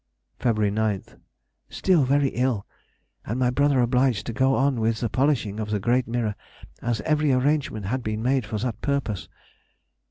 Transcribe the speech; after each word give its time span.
Feb. 0.39 0.55
9th.—Still 0.55 2.05
very 2.05 2.29
ill; 2.29 2.65
and 3.23 3.37
my 3.39 3.51
brother 3.51 3.79
obliged 3.81 4.25
to 4.25 4.33
go 4.33 4.55
on 4.55 4.79
with 4.79 4.99
the 4.99 5.09
polishing 5.11 5.59
of 5.59 5.69
the 5.69 5.79
great 5.79 6.07
mirror, 6.07 6.33
as 6.81 7.01
every 7.01 7.31
arrangement 7.31 7.85
had 7.85 8.01
been 8.01 8.23
made 8.23 8.43
for 8.43 8.57
that 8.57 8.81
purpose. 8.81 9.29